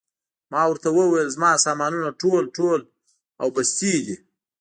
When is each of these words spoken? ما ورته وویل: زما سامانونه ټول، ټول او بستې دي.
ما 0.51 0.61
ورته 0.69 0.89
وویل: 0.97 1.27
زما 1.35 1.51
سامانونه 1.65 2.09
ټول، 2.21 2.43
ټول 2.57 2.79
او 3.41 3.47
بستې 3.55 3.93
دي. 4.05 4.15